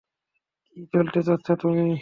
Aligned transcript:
কী 0.67 0.81
বলতে 0.93 1.19
চাচ্ছ 1.23 1.47
তুমি? 1.61 1.87